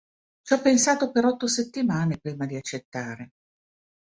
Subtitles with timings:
[0.41, 3.33] Ci ho pensato per otto settimane prima di accettare.